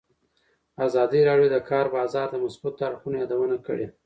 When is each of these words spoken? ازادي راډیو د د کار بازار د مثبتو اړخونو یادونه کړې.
ازادي 0.85 1.21
راډیو 1.29 1.47
د 1.51 1.51
د 1.53 1.57
کار 1.69 1.85
بازار 1.95 2.27
د 2.31 2.35
مثبتو 2.45 2.81
اړخونو 2.87 3.15
یادونه 3.21 3.55
کړې. 3.67 3.87